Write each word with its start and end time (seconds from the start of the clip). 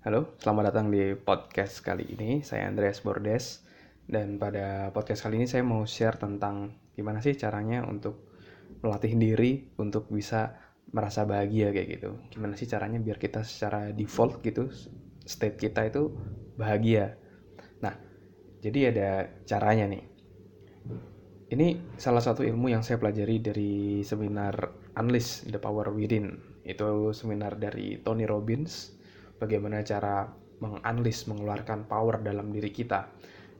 Halo, 0.00 0.32
selamat 0.40 0.72
datang 0.72 0.88
di 0.88 1.12
podcast 1.12 1.84
kali 1.84 2.16
ini. 2.16 2.40
Saya 2.40 2.72
Andreas 2.72 3.04
Bordes 3.04 3.60
dan 4.08 4.40
pada 4.40 4.88
podcast 4.96 5.28
kali 5.28 5.36
ini 5.36 5.44
saya 5.44 5.60
mau 5.60 5.84
share 5.84 6.16
tentang 6.16 6.72
gimana 6.96 7.20
sih 7.20 7.36
caranya 7.36 7.84
untuk 7.84 8.32
melatih 8.80 9.12
diri 9.20 9.68
untuk 9.76 10.08
bisa 10.08 10.56
merasa 10.96 11.28
bahagia 11.28 11.68
kayak 11.68 12.00
gitu. 12.00 12.16
Gimana 12.32 12.56
sih 12.56 12.64
caranya 12.64 12.96
biar 12.96 13.20
kita 13.20 13.44
secara 13.44 13.92
default 13.92 14.40
gitu 14.40 14.72
state 15.20 15.60
kita 15.60 15.92
itu 15.92 16.16
bahagia. 16.56 17.20
Nah, 17.84 17.92
jadi 18.64 18.96
ada 18.96 19.28
caranya 19.44 19.84
nih. 19.84 20.04
Ini 21.52 22.00
salah 22.00 22.24
satu 22.24 22.40
ilmu 22.40 22.72
yang 22.72 22.80
saya 22.80 22.96
pelajari 22.96 23.36
dari 23.44 24.00
seminar 24.00 24.64
Unleash 24.96 25.44
the 25.44 25.60
Power 25.60 25.92
Within. 25.92 26.40
Itu 26.64 27.12
seminar 27.12 27.60
dari 27.60 28.00
Tony 28.00 28.24
Robbins 28.24 28.96
bagaimana 29.40 29.80
cara 29.80 30.28
mengunleash, 30.60 31.26
mengeluarkan 31.26 31.88
power 31.88 32.20
dalam 32.20 32.52
diri 32.52 32.68
kita. 32.68 33.08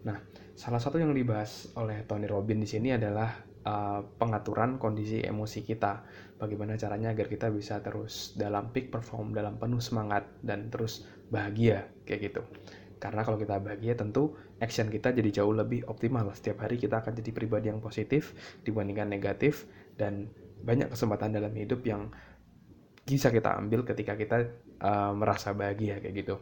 Nah, 0.04 0.20
salah 0.52 0.78
satu 0.78 1.00
yang 1.00 1.16
dibahas 1.16 1.72
oleh 1.80 2.04
Tony 2.04 2.28
Robbins 2.28 2.68
di 2.68 2.68
sini 2.68 2.88
adalah 2.92 3.32
uh, 3.64 4.04
pengaturan 4.20 4.76
kondisi 4.76 5.24
emosi 5.24 5.64
kita. 5.64 6.04
Bagaimana 6.36 6.76
caranya 6.76 7.12
agar 7.12 7.28
kita 7.28 7.48
bisa 7.48 7.80
terus 7.80 8.36
dalam 8.36 8.72
peak 8.72 8.92
perform, 8.92 9.32
dalam 9.32 9.56
penuh 9.56 9.80
semangat 9.80 10.28
dan 10.44 10.68
terus 10.68 11.08
bahagia 11.32 11.88
kayak 12.04 12.32
gitu. 12.32 12.42
Karena 13.00 13.24
kalau 13.24 13.40
kita 13.40 13.56
bahagia 13.56 13.96
tentu 13.96 14.36
action 14.60 14.92
kita 14.92 15.16
jadi 15.16 15.40
jauh 15.40 15.56
lebih 15.56 15.88
optimal. 15.88 16.28
Setiap 16.36 16.68
hari 16.68 16.76
kita 16.76 17.00
akan 17.00 17.16
jadi 17.16 17.32
pribadi 17.32 17.72
yang 17.72 17.80
positif 17.80 18.36
dibandingkan 18.64 19.08
negatif 19.08 19.64
dan 19.96 20.28
banyak 20.60 20.92
kesempatan 20.92 21.32
dalam 21.32 21.52
hidup 21.56 21.80
yang 21.88 22.12
bisa 23.08 23.32
kita 23.32 23.56
ambil 23.56 23.88
ketika 23.88 24.14
kita 24.20 24.52
uh, 24.80 25.12
merasa 25.14 25.52
bahagia 25.52 26.00
kayak 26.00 26.14
gitu. 26.26 26.36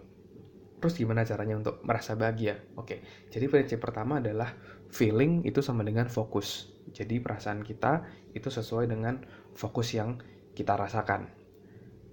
Terus 0.79 0.95
gimana 0.95 1.27
caranya 1.27 1.59
untuk 1.59 1.83
merasa 1.83 2.15
bahagia? 2.15 2.55
Oke, 2.79 3.03
jadi 3.35 3.51
prinsip 3.51 3.83
pertama 3.83 4.23
adalah 4.23 4.55
feeling 4.95 5.43
itu 5.43 5.59
sama 5.59 5.83
dengan 5.83 6.07
fokus. 6.07 6.71
Jadi 6.95 7.19
perasaan 7.19 7.67
kita 7.67 8.07
itu 8.33 8.47
sesuai 8.49 8.87
dengan 8.87 9.19
fokus 9.59 9.93
yang 9.99 10.23
kita 10.55 10.79
rasakan. 10.79 11.35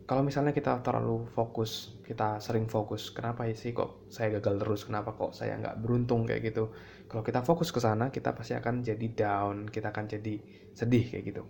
Kalau 0.05 0.21
misalnya 0.21 0.53
kita 0.53 0.85
terlalu 0.85 1.25
fokus, 1.33 1.97
kita 2.05 2.37
sering 2.37 2.69
fokus, 2.69 3.09
kenapa 3.09 3.49
sih 3.57 3.73
kok 3.73 4.05
saya 4.05 4.37
gagal 4.37 4.61
terus, 4.61 4.81
kenapa 4.85 5.17
kok 5.17 5.33
saya 5.33 5.57
nggak 5.57 5.81
beruntung 5.81 6.29
kayak 6.29 6.53
gitu. 6.53 6.69
Kalau 7.09 7.25
kita 7.25 7.41
fokus 7.41 7.73
ke 7.73 7.81
sana, 7.81 8.13
kita 8.13 8.37
pasti 8.37 8.53
akan 8.53 8.85
jadi 8.85 9.07
down, 9.17 9.65
kita 9.65 9.89
akan 9.89 10.05
jadi 10.05 10.37
sedih 10.77 11.09
kayak 11.09 11.23
gitu. 11.25 11.43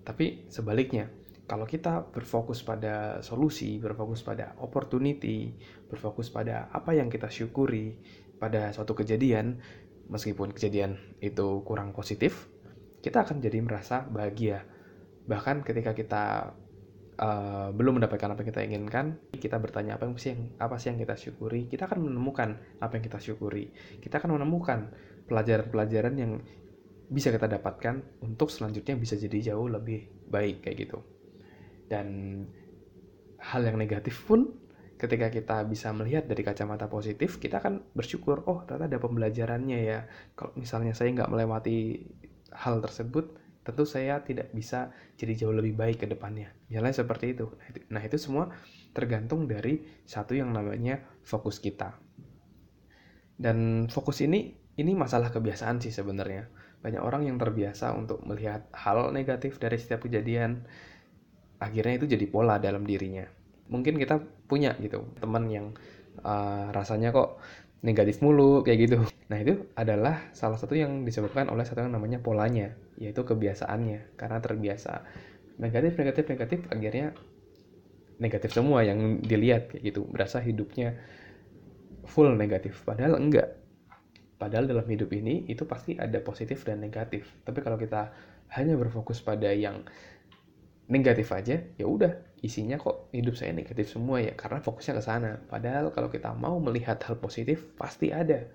Tapi 0.00 0.48
sebaliknya, 0.48 1.12
kalau 1.50 1.66
kita 1.66 2.14
berfokus 2.14 2.62
pada 2.62 3.18
solusi, 3.26 3.82
berfokus 3.82 4.22
pada 4.22 4.54
opportunity, 4.62 5.50
berfokus 5.90 6.30
pada 6.30 6.70
apa 6.70 6.94
yang 6.94 7.10
kita 7.10 7.26
syukuri 7.26 7.98
pada 8.38 8.70
suatu 8.70 8.94
kejadian, 8.94 9.58
meskipun 10.06 10.54
kejadian 10.54 11.18
itu 11.18 11.66
kurang 11.66 11.90
positif, 11.90 12.46
kita 13.02 13.26
akan 13.26 13.42
jadi 13.42 13.66
merasa 13.66 14.06
bahagia. 14.06 14.62
Bahkan 15.26 15.66
ketika 15.66 15.90
kita 15.90 16.54
uh, 17.18 17.74
belum 17.74 17.98
mendapatkan 17.98 18.30
apa 18.30 18.46
yang 18.46 18.50
kita 18.54 18.62
inginkan, 18.70 19.06
kita 19.34 19.58
bertanya 19.58 19.98
apa 19.98 20.06
sih 20.22 20.38
yang 20.38 20.54
apa 20.62 20.78
sih 20.78 20.94
yang 20.94 21.02
kita 21.02 21.18
syukuri, 21.18 21.66
kita 21.66 21.90
akan 21.90 22.06
menemukan 22.06 22.62
apa 22.78 22.94
yang 22.94 23.04
kita 23.10 23.18
syukuri. 23.18 23.74
Kita 23.98 24.22
akan 24.22 24.38
menemukan 24.38 24.94
pelajaran-pelajaran 25.26 26.14
yang 26.14 26.38
bisa 27.10 27.34
kita 27.34 27.50
dapatkan 27.50 28.22
untuk 28.22 28.54
selanjutnya 28.54 28.94
bisa 28.94 29.18
jadi 29.18 29.50
jauh 29.50 29.66
lebih 29.66 30.30
baik 30.30 30.62
kayak 30.62 30.78
gitu 30.86 31.02
dan 31.90 32.06
hal 33.42 33.66
yang 33.66 33.74
negatif 33.74 34.22
pun 34.30 34.54
ketika 35.00 35.32
kita 35.32 35.64
bisa 35.64 35.90
melihat 35.96 36.28
dari 36.28 36.44
kacamata 36.44 36.86
positif 36.86 37.40
kita 37.40 37.58
akan 37.58 37.82
bersyukur 37.96 38.44
oh 38.44 38.62
ternyata 38.68 38.94
ada 38.94 38.98
pembelajarannya 39.02 39.78
ya. 39.82 40.06
Kalau 40.38 40.54
misalnya 40.54 40.94
saya 40.94 41.10
nggak 41.10 41.32
melewati 41.32 42.06
hal 42.54 42.78
tersebut 42.78 43.40
tentu 43.60 43.84
saya 43.84 44.24
tidak 44.24 44.52
bisa 44.56 44.92
jadi 45.16 45.36
jauh 45.44 45.56
lebih 45.56 45.76
baik 45.76 46.04
ke 46.04 46.06
depannya. 46.08 46.52
Misalnya 46.68 46.94
seperti 46.96 47.32
nah, 47.32 47.34
itu 47.34 47.46
nah 47.92 48.02
itu 48.04 48.16
semua 48.16 48.44
tergantung 48.92 49.48
dari 49.48 49.84
satu 50.04 50.36
yang 50.36 50.52
namanya 50.52 51.00
fokus 51.24 51.60
kita. 51.60 51.96
Dan 53.40 53.88
fokus 53.88 54.20
ini 54.20 54.52
ini 54.76 54.92
masalah 54.92 55.32
kebiasaan 55.32 55.80
sih 55.80 55.92
sebenarnya. 55.92 56.48
Banyak 56.80 57.00
orang 57.04 57.28
yang 57.28 57.36
terbiasa 57.36 57.92
untuk 57.92 58.24
melihat 58.24 58.68
hal 58.72 59.12
negatif 59.12 59.60
dari 59.60 59.76
setiap 59.76 60.08
kejadian 60.08 60.64
akhirnya 61.60 62.00
itu 62.00 62.06
jadi 62.08 62.26
pola 62.26 62.56
dalam 62.56 62.82
dirinya. 62.88 63.28
Mungkin 63.70 64.00
kita 64.00 64.18
punya 64.50 64.74
gitu 64.80 65.06
teman 65.20 65.46
yang 65.46 65.66
uh, 66.24 66.72
rasanya 66.74 67.14
kok 67.14 67.38
negatif 67.84 68.20
mulu 68.24 68.64
kayak 68.64 68.78
gitu. 68.88 68.98
Nah 69.30 69.38
itu 69.38 69.68
adalah 69.76 70.32
salah 70.34 70.58
satu 70.58 70.74
yang 70.74 71.04
disebabkan 71.06 71.48
oleh 71.52 71.62
satu 71.62 71.84
yang 71.84 71.94
namanya 71.94 72.18
polanya 72.18 72.74
yaitu 72.96 73.22
kebiasaannya. 73.22 74.18
Karena 74.18 74.40
terbiasa 74.40 75.04
negatif 75.60 76.00
negatif 76.00 76.24
negatif 76.32 76.60
akhirnya 76.72 77.12
negatif 78.20 78.50
semua 78.52 78.84
yang 78.84 79.20
dilihat 79.22 79.72
kayak 79.72 79.82
gitu. 79.92 80.04
Berasa 80.08 80.40
hidupnya 80.40 80.96
full 82.08 82.34
negatif. 82.34 82.82
Padahal 82.82 83.16
enggak. 83.20 83.56
Padahal 84.40 84.64
dalam 84.64 84.88
hidup 84.88 85.12
ini 85.12 85.44
itu 85.52 85.68
pasti 85.68 86.00
ada 86.00 86.16
positif 86.24 86.64
dan 86.64 86.80
negatif. 86.80 87.28
Tapi 87.44 87.60
kalau 87.60 87.76
kita 87.76 88.12
hanya 88.56 88.74
berfokus 88.74 89.20
pada 89.20 89.52
yang 89.52 89.84
negatif 90.90 91.30
aja 91.30 91.62
ya 91.78 91.86
udah 91.86 92.10
isinya 92.42 92.80
kok 92.80 93.14
hidup 93.14 93.38
saya 93.38 93.54
negatif 93.54 93.94
semua 93.94 94.18
ya 94.18 94.34
karena 94.34 94.58
fokusnya 94.58 94.98
ke 94.98 95.02
sana. 95.04 95.32
Padahal 95.46 95.94
kalau 95.94 96.10
kita 96.10 96.34
mau 96.34 96.58
melihat 96.58 96.98
hal 97.06 97.22
positif 97.22 97.62
pasti 97.78 98.10
ada. 98.10 98.48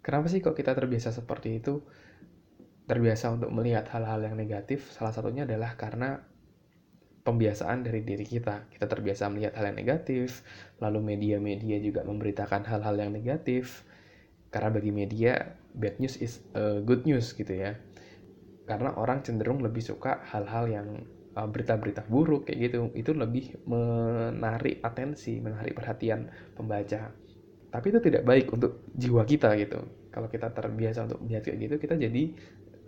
Kenapa 0.00 0.26
sih 0.32 0.40
kok 0.40 0.56
kita 0.56 0.74
terbiasa 0.74 1.12
seperti 1.12 1.60
itu? 1.60 1.84
Terbiasa 2.88 3.30
untuk 3.30 3.54
melihat 3.54 3.86
hal-hal 3.94 4.26
yang 4.26 4.34
negatif 4.34 4.90
salah 4.90 5.14
satunya 5.14 5.46
adalah 5.46 5.78
karena 5.78 6.18
pembiasaan 7.22 7.84
dari 7.84 8.02
diri 8.02 8.24
kita. 8.24 8.66
Kita 8.72 8.88
terbiasa 8.88 9.28
melihat 9.30 9.54
hal 9.60 9.70
yang 9.70 9.78
negatif 9.78 10.42
lalu 10.80 11.14
media-media 11.14 11.78
juga 11.78 12.02
memberitakan 12.02 12.64
hal-hal 12.64 12.96
yang 12.96 13.12
negatif. 13.12 13.84
Karena 14.50 14.72
bagi 14.72 14.90
media 14.90 15.54
bad 15.76 16.02
news 16.02 16.18
is 16.18 16.42
uh, 16.58 16.82
good 16.82 17.06
news 17.06 17.30
gitu 17.36 17.54
ya 17.54 17.78
karena 18.70 18.94
orang 18.94 19.26
cenderung 19.26 19.58
lebih 19.66 19.82
suka 19.82 20.22
hal-hal 20.30 20.70
yang 20.70 20.88
uh, 21.34 21.48
berita-berita 21.50 22.06
buruk 22.06 22.46
kayak 22.46 22.70
gitu. 22.70 22.78
Itu 22.94 23.18
lebih 23.18 23.66
menarik 23.66 24.78
atensi 24.86 25.42
menarik 25.42 25.74
perhatian 25.74 26.30
pembaca. 26.54 27.10
Tapi 27.70 27.86
itu 27.90 27.98
tidak 27.98 28.22
baik 28.22 28.46
untuk 28.54 28.86
jiwa 28.94 29.26
kita 29.26 29.58
gitu. 29.58 29.82
Kalau 30.14 30.30
kita 30.30 30.54
terbiasa 30.54 31.10
untuk 31.10 31.18
melihat 31.26 31.50
kayak 31.50 31.58
gitu 31.66 31.74
kita 31.82 31.94
jadi 31.98 32.22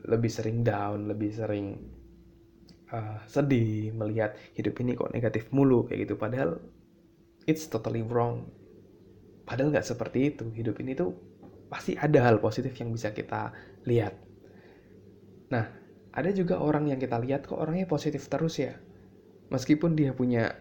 lebih 0.02 0.30
sering 0.30 0.62
down 0.62 1.10
lebih 1.10 1.30
sering 1.34 1.78
uh, 2.90 3.22
sedih 3.26 3.90
melihat 3.94 4.38
hidup 4.54 4.78
ini 4.82 4.94
kok 4.94 5.10
negatif 5.10 5.50
mulu 5.50 5.82
kayak 5.90 6.06
gitu. 6.06 6.14
Padahal 6.14 6.62
it's 7.50 7.66
totally 7.66 8.06
wrong. 8.06 8.46
Padahal 9.42 9.74
nggak 9.74 9.86
seperti 9.86 10.30
itu. 10.30 10.46
Hidup 10.54 10.78
ini 10.78 10.94
tuh 10.94 11.10
pasti 11.66 11.98
ada 11.98 12.22
hal 12.22 12.38
positif 12.38 12.70
yang 12.78 12.94
bisa 12.94 13.10
kita 13.10 13.50
lihat 13.82 14.31
Nah, 15.52 15.68
ada 16.16 16.30
juga 16.32 16.56
orang 16.64 16.88
yang 16.88 16.96
kita 16.96 17.20
lihat 17.20 17.44
kok 17.44 17.60
orangnya 17.60 17.84
positif 17.84 18.24
terus 18.32 18.56
ya. 18.56 18.80
Meskipun 19.52 19.92
dia 19.92 20.16
punya 20.16 20.56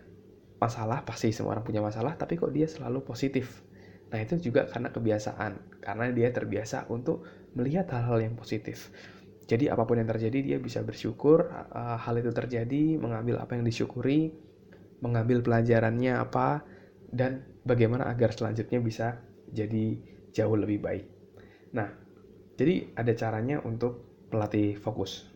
masalah, 0.59 1.07
pasti 1.07 1.31
semua 1.31 1.56
orang 1.56 1.63
punya 1.63 1.79
masalah, 1.79 2.19
tapi 2.19 2.35
kok 2.35 2.52
dia 2.52 2.68
selalu 2.68 3.07
positif. 3.07 3.63
Nah, 4.12 4.19
itu 4.19 4.52
juga 4.52 4.68
karena 4.68 4.91
kebiasaan, 4.91 5.79
karena 5.79 6.12
dia 6.12 6.28
terbiasa 6.35 6.91
untuk 6.91 7.24
melihat 7.56 7.88
hal-hal 7.96 8.19
yang 8.19 8.35
positif. 8.35 8.91
Jadi 9.47 9.68
apa 9.72 9.84
pun 9.88 10.00
yang 10.00 10.07
terjadi 10.07 10.40
dia 10.44 10.57
bisa 10.59 10.79
bersyukur 10.84 11.47
hal 11.75 12.16
itu 12.19 12.31
terjadi, 12.31 13.00
mengambil 13.00 13.40
apa 13.40 13.56
yang 13.56 13.68
disyukuri, 13.68 14.31
mengambil 15.03 15.44
pelajarannya 15.44 16.19
apa 16.19 16.63
dan 17.12 17.43
bagaimana 17.67 18.08
agar 18.08 18.32
selanjutnya 18.32 18.79
bisa 18.79 19.20
jadi 19.52 19.99
jauh 20.32 20.55
lebih 20.55 20.79
baik. 20.79 21.05
Nah, 21.76 21.91
jadi 22.55 22.96
ada 22.96 23.11
caranya 23.16 23.59
untuk 23.64 24.10
pelatih 24.31 24.79
fokus. 24.79 25.28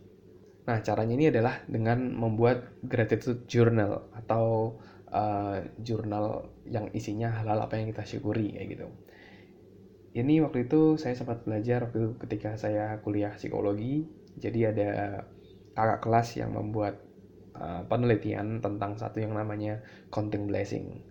Nah, 0.65 0.81
caranya 0.81 1.13
ini 1.13 1.29
adalah 1.29 1.61
dengan 1.69 2.15
membuat 2.15 2.81
gratitude 2.81 3.45
journal 3.45 4.09
atau 4.17 4.79
uh, 5.13 5.61
jurnal 5.77 6.49
yang 6.65 6.89
isinya 6.95 7.29
hal-hal 7.29 7.69
apa 7.69 7.77
yang 7.77 7.93
kita 7.93 8.01
syukuri 8.07 8.57
kayak 8.57 8.67
gitu. 8.73 8.87
Ini 10.15 10.41
waktu 10.41 10.65
itu 10.65 10.95
saya 10.95 11.13
sempat 11.13 11.43
belajar 11.43 11.91
waktu 11.91 12.17
ketika 12.23 12.55
saya 12.55 12.97
kuliah 13.05 13.35
psikologi. 13.35 14.07
Jadi 14.39 14.59
ada 14.67 14.89
kakak 15.75 16.01
kelas 16.01 16.39
yang 16.39 16.55
membuat 16.55 17.03
uh, 17.55 17.83
penelitian 17.85 18.63
tentang 18.63 18.95
satu 18.95 19.21
yang 19.21 19.35
namanya 19.35 19.83
counting 20.09 20.47
blessing. 20.47 21.03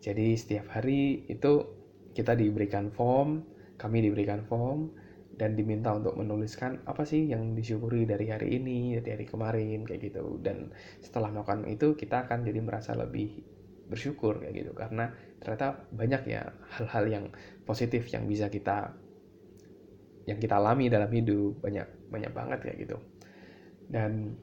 Jadi 0.00 0.38
setiap 0.38 0.70
hari 0.70 1.26
itu 1.28 1.66
kita 2.14 2.38
diberikan 2.38 2.94
form, 2.94 3.42
kami 3.74 4.06
diberikan 4.06 4.46
form, 4.46 4.94
dan 5.34 5.58
diminta 5.58 5.90
untuk 5.90 6.14
menuliskan 6.14 6.82
apa 6.86 7.02
sih 7.02 7.26
yang 7.26 7.58
disyukuri 7.58 8.06
dari 8.06 8.30
hari 8.30 8.58
ini 8.58 8.98
dari 9.02 9.18
hari 9.18 9.26
kemarin 9.26 9.82
kayak 9.82 10.10
gitu. 10.10 10.38
Dan 10.38 10.70
setelah 11.02 11.34
melakukan 11.34 11.66
itu 11.66 11.98
kita 11.98 12.26
akan 12.26 12.46
jadi 12.46 12.60
merasa 12.62 12.94
lebih 12.94 13.42
bersyukur 13.90 14.38
kayak 14.42 14.54
gitu. 14.64 14.72
Karena 14.72 15.10
ternyata 15.42 15.86
banyak 15.90 16.22
ya 16.30 16.42
hal-hal 16.78 17.04
yang 17.10 17.24
positif 17.66 18.06
yang 18.14 18.30
bisa 18.30 18.46
kita 18.48 18.94
yang 20.24 20.38
kita 20.38 20.56
alami 20.56 20.86
dalam 20.86 21.10
hidup. 21.10 21.58
Banyak 21.58 22.10
banyak 22.10 22.32
banget 22.32 22.58
kayak 22.62 22.78
gitu. 22.86 22.96
Dan 23.90 24.38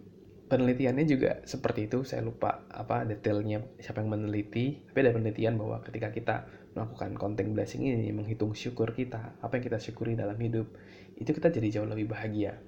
penelitiannya 0.51 1.07
juga 1.07 1.39
seperti 1.47 1.87
itu. 1.87 2.03
Saya 2.03 2.27
lupa 2.27 2.67
apa 2.67 3.07
detailnya 3.07 3.63
siapa 3.79 4.03
yang 4.03 4.11
meneliti. 4.11 4.83
Tapi 4.91 4.99
ada 4.99 5.15
penelitian 5.15 5.55
bahwa 5.55 5.79
ketika 5.79 6.11
kita 6.11 6.35
melakukan 6.75 7.15
konten 7.15 7.55
blessing 7.55 7.87
ini 7.87 8.11
menghitung 8.11 8.51
syukur 8.51 8.91
kita 8.91 9.35
apa 9.39 9.59
yang 9.59 9.63
kita 9.67 9.79
syukuri 9.79 10.15
dalam 10.15 10.39
hidup 10.39 10.71
itu 11.19 11.31
kita 11.31 11.51
jadi 11.55 11.79
jauh 11.79 11.87
lebih 11.87 12.11
bahagia. 12.11 12.59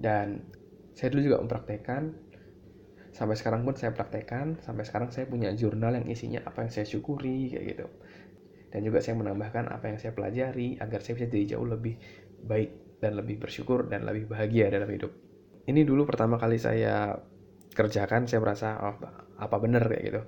Dan 0.00 0.40
saya 0.96 1.12
dulu 1.12 1.20
juga 1.28 1.38
mempraktekkan 1.44 2.16
sampai 3.12 3.36
sekarang 3.36 3.68
pun 3.68 3.76
saya 3.76 3.92
praktekkan 3.92 4.64
sampai 4.64 4.88
sekarang 4.88 5.12
saya 5.12 5.28
punya 5.28 5.52
jurnal 5.52 5.92
yang 5.92 6.08
isinya 6.08 6.40
apa 6.48 6.64
yang 6.64 6.72
saya 6.72 6.88
syukuri 6.88 7.52
kayak 7.52 7.64
gitu. 7.76 7.86
Dan 8.72 8.88
juga 8.88 9.04
saya 9.04 9.20
menambahkan 9.20 9.68
apa 9.68 9.92
yang 9.92 10.00
saya 10.00 10.16
pelajari 10.16 10.80
agar 10.80 11.04
saya 11.04 11.20
bisa 11.20 11.28
jadi 11.28 11.60
jauh 11.60 11.68
lebih 11.68 12.00
baik 12.40 13.04
dan 13.04 13.20
lebih 13.20 13.36
bersyukur 13.36 13.84
dan 13.92 14.08
lebih 14.08 14.32
bahagia 14.32 14.72
dalam 14.72 14.88
hidup 14.88 15.12
ini 15.66 15.86
dulu 15.86 16.06
pertama 16.08 16.38
kali 16.42 16.58
saya 16.58 17.22
kerjakan 17.72 18.28
saya 18.28 18.40
merasa 18.42 18.68
oh 18.82 18.96
apa 19.38 19.56
bener 19.62 19.82
kayak 19.86 20.02
gitu. 20.04 20.22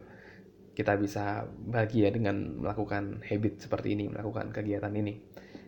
Kita 0.75 0.99
bisa 0.99 1.47
bahagia 1.47 2.11
dengan 2.11 2.59
melakukan 2.59 3.23
habit 3.23 3.63
seperti 3.63 3.95
ini 3.95 4.11
melakukan 4.11 4.51
kegiatan 4.51 4.91
ini. 4.95 5.23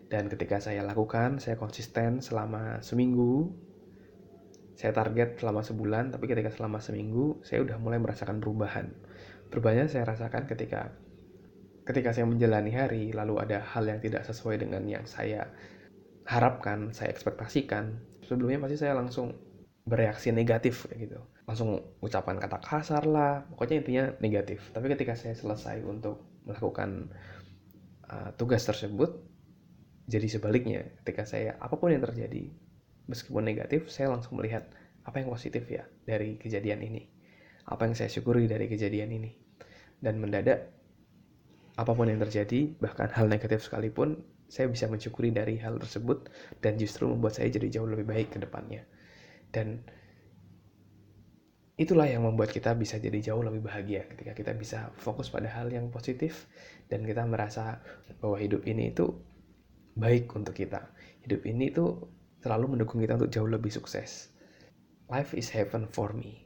Dan 0.07 0.31
ketika 0.31 0.59
saya 0.63 0.83
lakukan 0.83 1.39
saya 1.39 1.55
konsisten 1.59 2.19
selama 2.23 2.79
seminggu. 2.83 3.51
Saya 4.77 4.93
target 4.93 5.41
selama 5.41 5.65
sebulan 5.65 6.13
tapi 6.13 6.29
ketika 6.29 6.53
selama 6.53 6.77
seminggu 6.77 7.41
saya 7.41 7.65
udah 7.65 7.81
mulai 7.81 7.97
merasakan 7.97 8.37
perubahan. 8.37 8.93
Perubahannya 9.49 9.89
saya 9.89 10.05
rasakan 10.05 10.45
ketika 10.45 10.93
ketika 11.87 12.13
saya 12.13 12.27
menjalani 12.29 12.75
hari 12.75 13.09
lalu 13.15 13.41
ada 13.41 13.63
hal 13.63 13.87
yang 13.87 13.97
tidak 14.03 14.27
sesuai 14.27 14.59
dengan 14.61 14.85
yang 14.85 15.07
saya 15.09 15.49
harapkan 16.29 16.93
saya 16.93 17.09
ekspektasikan. 17.09 17.97
Sebelumnya 18.21 18.59
pasti 18.59 18.77
saya 18.77 18.93
langsung 18.93 19.46
bereaksi 19.87 20.35
negatif 20.35 20.83
gitu. 20.91 21.23
Langsung 21.47 21.79
ucapan 22.03 22.35
kata 22.43 22.59
kasar 22.59 23.07
lah 23.07 23.47
pokoknya 23.47 23.75
intinya 23.79 24.05
negatif. 24.19 24.67
Tapi 24.75 24.91
ketika 24.91 25.15
saya 25.15 25.31
selesai 25.31 25.79
untuk 25.87 26.43
melakukan 26.43 27.07
uh, 28.11 28.35
tugas 28.35 28.67
tersebut 28.67 29.15
jadi 30.11 30.27
sebaliknya. 30.27 30.83
Ketika 31.01 31.23
saya 31.23 31.55
apa 31.63 31.79
pun 31.79 31.95
yang 31.95 32.03
terjadi 32.03 32.51
meskipun 33.07 33.47
negatif 33.47 33.87
saya 33.87 34.11
langsung 34.11 34.35
melihat 34.35 34.67
apa 35.07 35.23
yang 35.23 35.31
positif 35.31 35.63
ya 35.71 35.87
dari 36.03 36.35
kejadian 36.35 36.83
ini. 36.83 37.07
Apa 37.71 37.87
yang 37.87 37.95
saya 37.95 38.11
syukuri 38.11 38.43
dari 38.51 38.67
kejadian 38.67 39.15
ini. 39.15 39.31
Dan 40.03 40.19
mendadak 40.19 40.67
apa 41.79 41.91
pun 41.95 42.11
yang 42.11 42.19
terjadi 42.19 42.75
bahkan 42.83 43.07
hal 43.07 43.31
negatif 43.31 43.63
sekalipun 43.63 44.19
saya 44.51 44.67
bisa 44.71 44.87
mensyukuri 44.87 45.31
dari 45.31 45.59
hal 45.59 45.79
tersebut 45.79 46.27
dan 46.59 46.75
justru 46.79 47.07
membuat 47.07 47.39
saya 47.39 47.51
jadi 47.51 47.79
jauh 47.79 47.87
lebih 47.87 48.07
baik 48.07 48.33
ke 48.33 48.39
depannya 48.41 48.81
dan 49.57 49.81
itulah 51.81 52.05
yang 52.05 52.21
membuat 52.25 52.53
kita 52.53 52.77
bisa 52.77 53.01
jadi 53.01 53.33
jauh 53.33 53.41
lebih 53.41 53.65
bahagia 53.65 54.05
ketika 54.05 54.37
kita 54.37 54.53
bisa 54.53 54.93
fokus 55.01 55.33
pada 55.33 55.49
hal 55.49 55.73
yang 55.73 55.89
positif 55.89 56.45
dan 56.93 57.01
kita 57.01 57.25
merasa 57.25 57.81
bahwa 58.21 58.37
hidup 58.37 58.65
ini 58.69 58.93
itu 58.93 59.17
baik 59.97 60.29
untuk 60.37 60.53
kita. 60.53 60.93
Hidup 61.25 61.41
ini 61.49 61.73
itu 61.73 61.85
selalu 62.45 62.77
mendukung 62.77 63.01
kita 63.01 63.17
untuk 63.17 63.33
jauh 63.33 63.49
lebih 63.49 63.73
sukses. 63.73 64.29
Life 65.09 65.33
is 65.33 65.49
heaven 65.49 65.89
for 65.89 66.13
me, 66.13 66.45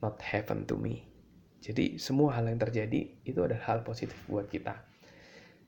not 0.00 0.16
heaven 0.24 0.64
to 0.64 0.80
me. 0.80 1.04
Jadi 1.60 2.00
semua 2.00 2.38
hal 2.38 2.48
yang 2.48 2.56
terjadi 2.56 3.24
itu 3.28 3.40
adalah 3.44 3.60
hal 3.68 3.78
positif 3.84 4.16
buat 4.30 4.48
kita. 4.48 4.88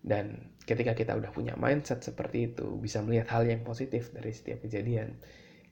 Dan 0.00 0.56
ketika 0.64 0.96
kita 0.96 1.12
udah 1.12 1.28
punya 1.28 1.52
mindset 1.60 2.00
seperti 2.00 2.54
itu, 2.54 2.78
bisa 2.80 3.04
melihat 3.04 3.28
hal 3.36 3.44
yang 3.44 3.60
positif 3.66 4.14
dari 4.16 4.32
setiap 4.32 4.64
kejadian, 4.64 5.20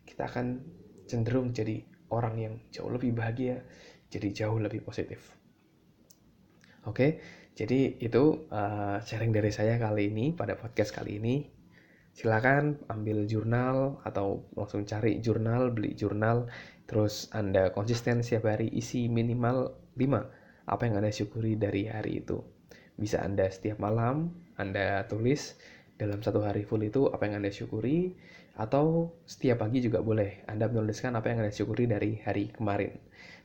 kita 0.05 0.29
akan 0.29 0.65
cenderung 1.09 1.51
jadi 1.57 1.81
orang 2.13 2.35
yang 2.37 2.55
jauh 2.69 2.93
lebih 2.93 3.17
bahagia, 3.17 3.65
jadi 4.13 4.29
jauh 4.45 4.61
lebih 4.61 4.85
positif. 4.85 5.33
Oke, 6.85 7.21
jadi 7.59 7.99
itu 8.01 8.49
uh, 8.49 9.01
sharing 9.03 9.33
dari 9.33 9.51
saya 9.53 9.77
kali 9.77 10.09
ini 10.13 10.33
pada 10.37 10.55
podcast 10.57 10.95
kali 10.95 11.19
ini. 11.19 11.49
Silakan 12.15 12.83
ambil 12.91 13.29
jurnal 13.31 14.03
atau 14.03 14.49
langsung 14.59 14.83
cari 14.89 15.23
jurnal, 15.23 15.71
beli 15.71 15.95
jurnal, 15.95 16.51
terus 16.89 17.31
Anda 17.31 17.71
konsisten 17.71 18.25
setiap 18.27 18.51
hari 18.51 18.73
isi 18.75 19.07
minimal 19.07 19.77
5 19.95 20.69
apa 20.69 20.83
yang 20.85 21.01
Anda 21.01 21.15
syukuri 21.15 21.57
dari 21.57 21.87
hari 21.87 22.25
itu. 22.25 22.43
Bisa 22.99 23.23
Anda 23.23 23.47
setiap 23.49 23.79
malam 23.79 24.35
Anda 24.59 25.07
tulis 25.07 25.55
dalam 25.99 26.23
satu 26.23 26.43
hari 26.43 26.63
full 26.67 26.83
itu 26.87 27.07
apa 27.11 27.27
yang 27.27 27.43
Anda 27.43 27.51
syukuri, 27.51 28.15
atau 28.59 29.15
setiap 29.23 29.63
pagi 29.63 29.79
juga 29.79 30.03
boleh 30.03 30.43
Anda 30.51 30.67
menuliskan 30.67 31.15
apa 31.15 31.31
yang 31.31 31.47
Anda 31.47 31.55
syukuri 31.55 31.87
dari 31.87 32.19
hari 32.27 32.51
kemarin. 32.51 32.99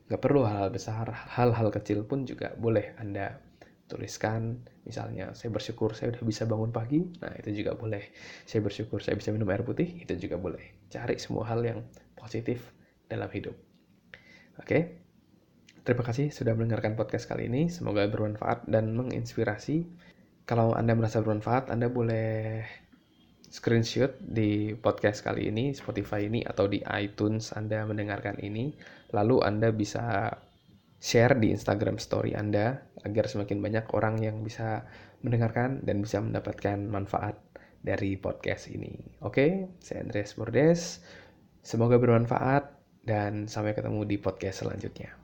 Gak 0.10 0.20
perlu 0.20 0.42
hal-hal 0.44 0.74
besar, 0.74 1.06
hal-hal 1.38 1.70
kecil 1.70 2.02
pun 2.04 2.26
juga 2.26 2.58
boleh 2.58 2.98
Anda 2.98 3.38
tuliskan. 3.86 4.66
Misalnya, 4.84 5.32
saya 5.38 5.54
bersyukur 5.54 5.94
saya 5.94 6.12
udah 6.18 6.24
bisa 6.26 6.44
bangun 6.50 6.74
pagi, 6.74 7.06
nah 7.22 7.32
itu 7.38 7.54
juga 7.64 7.78
boleh. 7.78 8.10
Saya 8.44 8.66
bersyukur 8.66 9.00
saya 9.00 9.16
bisa 9.16 9.30
minum 9.30 9.48
air 9.54 9.62
putih, 9.62 10.02
itu 10.02 10.18
juga 10.18 10.42
boleh. 10.42 10.90
Cari 10.90 11.22
semua 11.22 11.48
hal 11.48 11.62
yang 11.64 11.80
positif 12.18 12.74
dalam 13.08 13.30
hidup. 13.30 13.56
Oke, 14.60 15.00
terima 15.86 16.04
kasih 16.04 16.34
sudah 16.34 16.58
mendengarkan 16.58 16.98
podcast 16.98 17.30
kali 17.30 17.48
ini. 17.48 17.70
Semoga 17.70 18.10
bermanfaat 18.10 18.66
dan 18.66 18.92
menginspirasi. 18.98 19.88
Kalau 20.44 20.76
Anda 20.76 20.98
merasa 20.98 21.24
bermanfaat, 21.24 21.72
Anda 21.72 21.88
boleh 21.88 22.66
screenshot 23.54 24.18
di 24.18 24.74
podcast 24.74 25.22
kali 25.22 25.54
ini, 25.54 25.78
Spotify 25.78 26.26
ini, 26.26 26.42
atau 26.42 26.66
di 26.66 26.82
iTunes 26.82 27.54
Anda 27.54 27.86
mendengarkan 27.86 28.42
ini. 28.42 28.74
Lalu 29.14 29.46
Anda 29.46 29.70
bisa 29.70 30.34
share 30.98 31.38
di 31.38 31.54
Instagram 31.54 32.02
story 32.02 32.34
Anda 32.34 32.82
agar 33.06 33.30
semakin 33.30 33.62
banyak 33.62 33.86
orang 33.94 34.18
yang 34.26 34.42
bisa 34.42 34.90
mendengarkan 35.22 35.86
dan 35.86 36.02
bisa 36.02 36.18
mendapatkan 36.18 36.82
manfaat 36.90 37.38
dari 37.86 38.18
podcast 38.18 38.74
ini. 38.74 39.22
Oke, 39.22 39.70
saya 39.86 40.02
Andreas 40.02 40.34
Bordes. 40.34 41.06
Semoga 41.62 42.02
bermanfaat 42.02 42.74
dan 43.06 43.46
sampai 43.46 43.78
ketemu 43.78 44.02
di 44.10 44.18
podcast 44.18 44.66
selanjutnya. 44.66 45.23